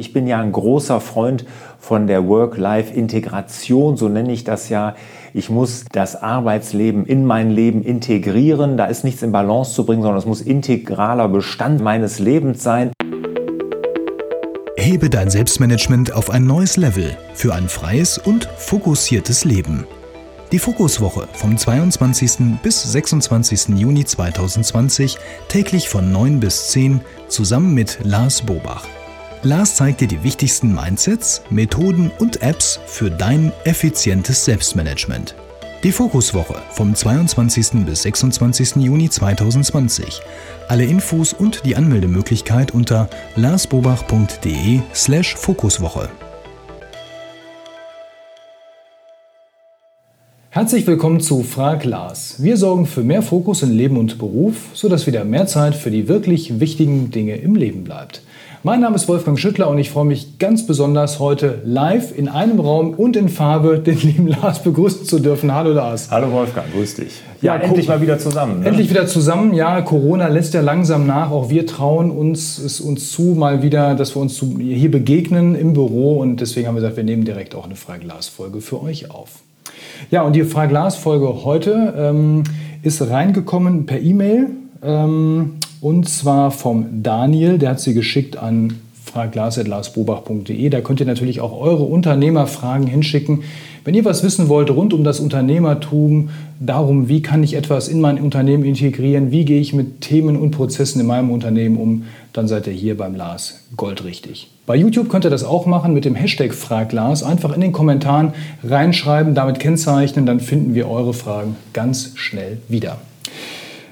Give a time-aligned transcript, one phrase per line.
[0.00, 1.44] Ich bin ja ein großer Freund
[1.80, 4.94] von der Work-Life-Integration, so nenne ich das ja.
[5.34, 8.76] Ich muss das Arbeitsleben in mein Leben integrieren.
[8.76, 12.92] Da ist nichts in Balance zu bringen, sondern es muss integraler Bestand meines Lebens sein.
[14.76, 19.84] Hebe dein Selbstmanagement auf ein neues Level für ein freies und fokussiertes Leben.
[20.52, 22.60] Die Fokuswoche vom 22.
[22.62, 23.76] bis 26.
[23.76, 25.18] Juni 2020
[25.48, 28.86] täglich von 9 bis 10 zusammen mit Lars Bobach.
[29.42, 35.34] Lars zeigt dir die wichtigsten Mindsets, Methoden und Apps für dein effizientes Selbstmanagement.
[35.84, 37.86] Die Fokuswoche vom 22.
[37.86, 38.76] bis 26.
[38.76, 40.20] Juni 2020.
[40.66, 45.36] Alle Infos und die Anmeldemöglichkeit unter larsbobach.de/slash
[50.58, 52.42] Herzlich willkommen zu Frag Lars.
[52.42, 56.08] Wir sorgen für mehr Fokus in Leben und Beruf, sodass wieder mehr Zeit für die
[56.08, 58.22] wirklich wichtigen Dinge im Leben bleibt.
[58.64, 62.58] Mein Name ist Wolfgang Schüttler und ich freue mich ganz besonders heute live in einem
[62.58, 65.54] Raum und in Farbe den lieben Lars begrüßen zu dürfen.
[65.54, 66.10] Hallo Lars.
[66.10, 67.22] Hallo Wolfgang, grüß dich.
[67.40, 68.58] Ja, ja endlich mal wieder zusammen.
[68.58, 68.66] Ne?
[68.66, 69.54] Endlich wieder zusammen.
[69.54, 71.30] Ja, Corona lässt ja langsam nach.
[71.30, 75.72] Auch wir trauen uns es uns zu, mal wieder, dass wir uns hier begegnen im
[75.72, 79.42] Büro und deswegen haben wir gesagt, wir nehmen direkt auch eine Freiglas-Folge für euch auf.
[80.10, 82.44] Ja, und die Freiglas-Folge heute ähm,
[82.82, 84.48] ist reingekommen per E-Mail.
[84.82, 90.68] Ähm, und zwar vom Daniel, der hat sie geschickt an fraglas.larsbobach.de.
[90.70, 93.42] Da könnt ihr natürlich auch eure Unternehmerfragen hinschicken.
[93.88, 96.28] Wenn ihr was wissen wollt rund um das Unternehmertum,
[96.60, 100.50] darum, wie kann ich etwas in mein Unternehmen integrieren, wie gehe ich mit Themen und
[100.50, 102.02] Prozessen in meinem Unternehmen um,
[102.34, 104.50] dann seid ihr hier beim Lars goldrichtig.
[104.66, 107.22] Bei YouTube könnt ihr das auch machen mit dem Hashtag FragLars.
[107.22, 112.98] Einfach in den Kommentaren reinschreiben, damit kennzeichnen, dann finden wir eure Fragen ganz schnell wieder.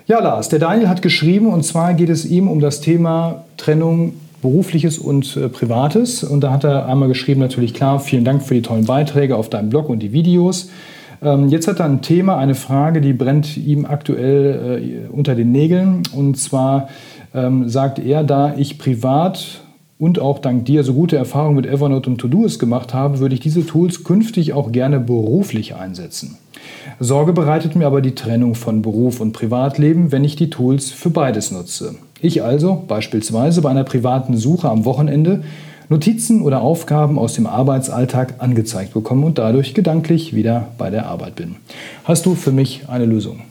[0.07, 4.13] Ja, Lars, der Daniel hat geschrieben und zwar geht es ihm um das Thema Trennung
[4.42, 6.25] berufliches und äh, privates.
[6.25, 9.51] Und da hat er einmal geschrieben, natürlich klar, vielen Dank für die tollen Beiträge auf
[9.51, 10.70] deinem Blog und die Videos.
[11.23, 15.53] Ähm, jetzt hat er ein Thema, eine Frage, die brennt ihm aktuell äh, unter den
[15.53, 16.03] Nägeln.
[16.15, 16.88] Und zwar
[17.34, 19.62] ähm, sagt er, da ich privat
[19.99, 23.41] und auch dank dir so gute Erfahrungen mit Evernote und Todoist gemacht habe, würde ich
[23.41, 26.37] diese Tools künftig auch gerne beruflich einsetzen.
[27.00, 31.11] Sorge bereitet mir aber die Trennung von Beruf und Privatleben, wenn ich die Tools für
[31.11, 31.97] beides nutze.
[32.21, 35.43] Ich also beispielsweise bei einer privaten Suche am Wochenende
[35.88, 41.37] Notizen oder Aufgaben aus dem Arbeitsalltag angezeigt bekomme und dadurch gedanklich wieder bei der Arbeit
[41.37, 41.56] bin.
[42.05, 43.43] Hast du für mich eine Lösung?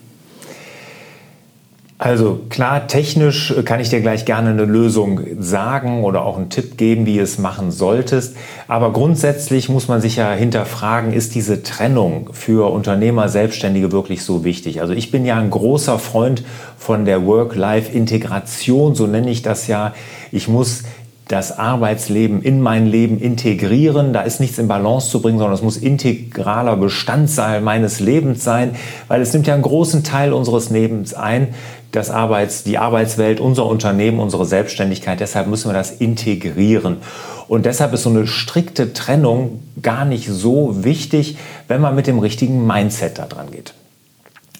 [1.97, 6.77] Also klar, technisch kann ich dir gleich gerne eine Lösung sagen oder auch einen Tipp
[6.77, 8.35] geben, wie du es machen solltest.
[8.67, 14.43] Aber grundsätzlich muss man sich ja hinterfragen, ist diese Trennung für Unternehmer, Selbstständige wirklich so
[14.43, 14.81] wichtig?
[14.81, 16.43] Also ich bin ja ein großer Freund
[16.77, 19.93] von der Work-Life-Integration, so nenne ich das ja.
[20.33, 20.83] Ich muss
[21.27, 24.13] das Arbeitsleben in mein Leben integrieren.
[24.13, 28.75] Da ist nichts in Balance zu bringen, sondern es muss integraler Bestandteil meines Lebens sein,
[29.07, 31.49] weil es nimmt ja einen großen Teil unseres Lebens ein,
[31.91, 35.19] das Arbeits, die Arbeitswelt, unser Unternehmen, unsere Selbstständigkeit.
[35.19, 36.97] Deshalb müssen wir das integrieren.
[37.47, 41.37] Und deshalb ist so eine strikte Trennung gar nicht so wichtig,
[41.67, 43.73] wenn man mit dem richtigen Mindset da dran geht.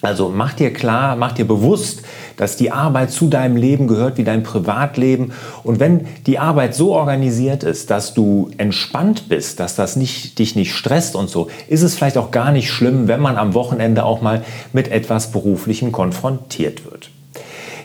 [0.06, 2.04] Also mach dir klar, mach dir bewusst,
[2.38, 5.32] dass die Arbeit zu deinem Leben gehört wie dein Privatleben.
[5.64, 10.56] Und wenn die Arbeit so organisiert ist, dass du entspannt bist, dass das nicht, dich
[10.56, 14.04] nicht stresst und so, ist es vielleicht auch gar nicht schlimm, wenn man am Wochenende
[14.04, 14.44] auch mal
[14.74, 17.10] mit etwas Beruflichem konfrontiert wird.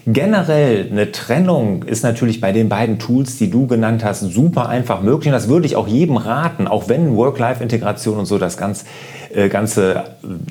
[0.07, 5.03] Generell eine Trennung ist natürlich bei den beiden Tools, die du genannt hast, super einfach
[5.03, 5.27] möglich.
[5.27, 8.87] Und das würde ich auch jedem raten, auch wenn Work-Life-Integration und so das ganz,
[9.35, 10.05] äh, Ganze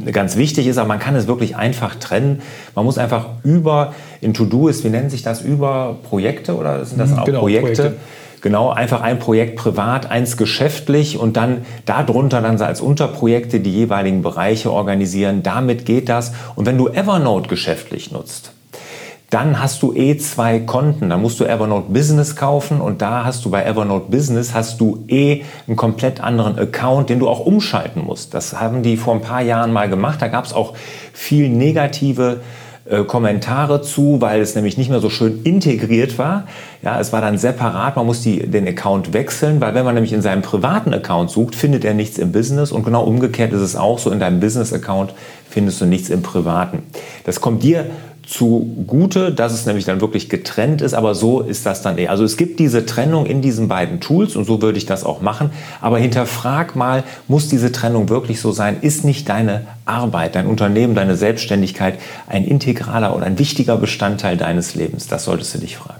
[0.05, 0.77] äh, ganz wichtig ist.
[0.77, 2.41] Aber man kann es wirklich einfach trennen.
[2.75, 6.99] Man muss einfach über, in To-Do ist, wie nennen sich das, über Projekte oder sind
[6.99, 7.81] das mhm, auch genau, Projekte?
[7.81, 7.97] Projekte?
[8.41, 14.21] Genau, einfach ein Projekt privat, eins geschäftlich und dann darunter dann als Unterprojekte die jeweiligen
[14.21, 15.43] Bereiche organisieren.
[15.43, 16.31] Damit geht das.
[16.55, 18.53] Und wenn du Evernote geschäftlich nutzt,
[19.29, 21.09] dann hast du eh zwei Konten.
[21.09, 25.03] Dann musst du Evernote Business kaufen und da hast du bei Evernote Business hast du
[25.07, 28.33] eh einen komplett anderen Account, den du auch umschalten musst.
[28.33, 30.21] Das haben die vor ein paar Jahren mal gemacht.
[30.21, 30.73] Da gab es auch
[31.13, 32.41] viel negative
[32.89, 36.45] äh, Kommentare zu, weil es nämlich nicht mehr so schön integriert war.
[36.81, 40.13] Ja, es war dann separat, man muss die, den Account wechseln, weil wenn man nämlich
[40.13, 43.75] in seinem privaten Account sucht, findet er nichts im Business und genau umgekehrt ist es
[43.75, 45.13] auch so, in deinem Business-Account
[45.47, 46.83] findest du nichts im privaten.
[47.25, 47.85] Das kommt dir
[48.29, 52.07] zugute, dass es nämlich dann wirklich getrennt ist, aber so ist das dann eh.
[52.07, 55.21] Also es gibt diese Trennung in diesen beiden Tools und so würde ich das auch
[55.21, 55.49] machen,
[55.81, 58.77] aber hinterfrag mal, muss diese Trennung wirklich so sein?
[58.81, 61.97] Ist nicht deine Arbeit, dein Unternehmen, deine Selbstständigkeit
[62.27, 65.07] ein integraler oder ein wichtiger Bestandteil deines Lebens?
[65.07, 65.98] Das solltest du dich fragen.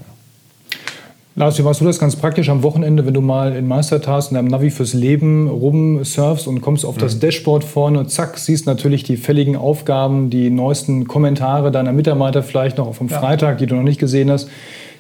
[1.39, 4.35] Lars, wie machst du das ganz praktisch am Wochenende, wenn du mal in Meistertask in
[4.35, 7.19] deinem Navi fürs Leben rumsurfst und kommst auf das mhm.
[7.21, 12.77] Dashboard vorne und zack, siehst natürlich die fälligen Aufgaben, die neuesten Kommentare deiner Mitarbeiter vielleicht
[12.77, 13.21] noch vom ja.
[13.21, 14.49] Freitag, die du noch nicht gesehen hast.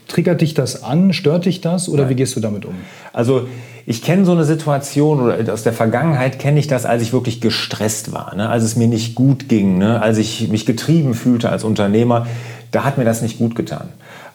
[0.07, 1.11] Triggert dich das an?
[1.11, 1.89] Stört dich das?
[1.89, 2.11] Oder Nein.
[2.11, 2.75] wie gehst du damit um?
[3.11, 3.49] Also
[3.85, 7.41] ich kenne so eine Situation oder aus der Vergangenheit kenne ich das, als ich wirklich
[7.41, 8.47] gestresst war, ne?
[8.47, 10.01] als es mir nicht gut ging, ne?
[10.01, 12.27] als ich mich getrieben fühlte als Unternehmer.
[12.71, 13.89] Da hat mir das nicht gut getan.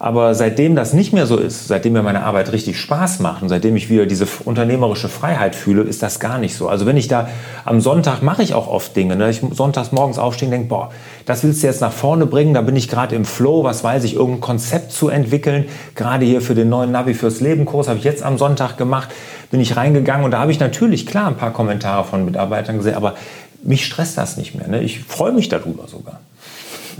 [0.05, 3.49] Aber seitdem das nicht mehr so ist, seitdem mir meine Arbeit richtig Spaß macht und
[3.49, 6.69] seitdem ich wieder diese unternehmerische Freiheit fühle, ist das gar nicht so.
[6.69, 7.31] Also wenn ich da
[7.65, 9.17] am Sonntag mache ich auch oft Dinge.
[9.17, 9.31] Ne?
[9.31, 10.91] Ich sonntags morgens aufstehen denke, boah,
[11.25, 14.05] das willst du jetzt nach vorne bringen, da bin ich gerade im Flow, was weiß
[14.05, 15.65] ich, irgendein Konzept zu entwickeln.
[15.95, 19.09] Gerade hier für den neuen Navi fürs Leben Kurs habe ich jetzt am Sonntag gemacht,
[19.51, 22.97] bin ich reingegangen und da habe ich natürlich klar ein paar Kommentare von Mitarbeitern gesehen,
[22.97, 23.15] aber
[23.63, 24.69] mich stresst das nicht mehr.
[24.69, 24.83] Ne?
[24.83, 26.21] Ich freue mich darüber sogar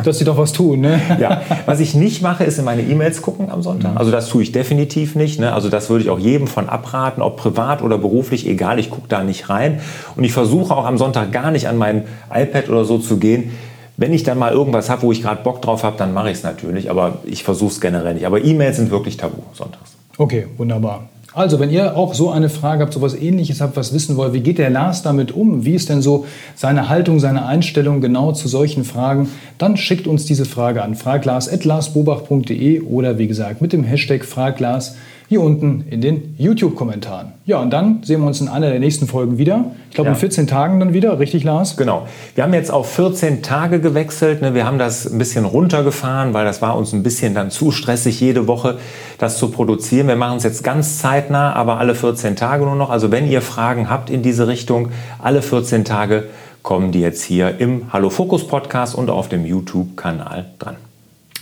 [0.03, 0.81] dass sie doch was tun.
[0.81, 1.01] Ne?
[1.21, 3.93] Ja, was ich nicht mache, ist in meine E-Mails gucken am Sonntag.
[3.93, 3.99] Mhm.
[3.99, 5.39] Also das tue ich definitiv nicht.
[5.39, 5.53] Ne?
[5.53, 9.09] Also das würde ich auch jedem von abraten, ob privat oder beruflich, egal, ich gucke
[9.09, 9.81] da nicht rein.
[10.17, 13.53] Und ich versuche auch am Sonntag gar nicht an mein iPad oder so zu gehen.
[13.97, 16.39] Wenn ich dann mal irgendwas habe, wo ich gerade Bock drauf habe, dann mache ich
[16.39, 16.91] es natürlich.
[16.91, 18.27] Aber ich versuche es generell nicht.
[18.27, 19.93] Aber E-Mails sind wirklich tabu sonntags.
[20.19, 21.09] Okay, wunderbar.
[21.37, 24.35] Also, wenn ihr auch so eine Frage habt, so etwas ähnliches habt, was wissen wollt,
[24.35, 25.65] wie geht der Lars damit um?
[25.65, 29.29] Wie ist denn so seine Haltung, seine Einstellung genau zu solchen Fragen?
[29.59, 34.95] Dann schickt uns diese Frage an fraglas.larsbobach.de oder wie gesagt mit dem Hashtag Fraglas
[35.29, 37.33] hier unten in den YouTube-Kommentaren.
[37.47, 39.73] Ja, und dann sehen wir uns in einer der nächsten Folgen wieder.
[39.89, 40.15] Ich glaube, ja.
[40.15, 41.77] in 14 Tagen dann wieder, richtig, Lars?
[41.77, 42.07] Genau.
[42.35, 44.43] Wir haben jetzt auf 14 Tage gewechselt.
[44.43, 44.55] Ne?
[44.55, 48.21] Wir haben das ein bisschen runtergefahren, weil das war uns ein bisschen dann zu stressig,
[48.21, 48.79] jede Woche
[49.19, 50.09] das zu produzieren.
[50.09, 52.91] Wir machen es jetzt ganz zeitnah, aber alle 14 Tage nur noch.
[52.91, 54.91] Also wenn ihr Fragen habt in diese Richtung,
[55.23, 56.25] alle 14 Tage
[56.63, 60.77] kommen die jetzt hier im Hallo Fokus Podcast und auf dem YouTube-Kanal dran.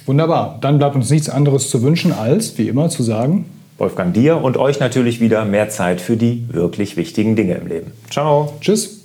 [0.06, 0.58] Wunderbar.
[0.60, 3.44] Dann bleibt uns nichts anderes zu wünschen, als wie immer zu sagen,
[3.82, 7.92] Wolfgang dir und euch natürlich wieder mehr Zeit für die wirklich wichtigen Dinge im Leben.
[8.10, 8.54] Ciao.
[8.60, 9.02] Tschüss.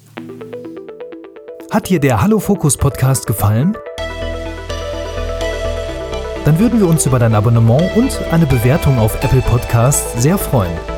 [1.71, 3.75] Hat dir der Hallo Fokus Podcast gefallen?
[6.45, 10.96] Dann würden wir uns über dein Abonnement und eine Bewertung auf Apple Podcasts sehr freuen.